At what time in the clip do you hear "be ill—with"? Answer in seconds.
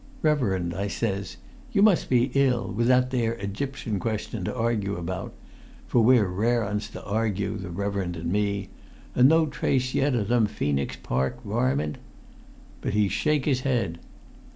2.09-2.87